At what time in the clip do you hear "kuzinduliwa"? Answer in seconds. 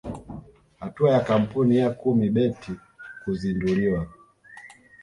3.23-4.07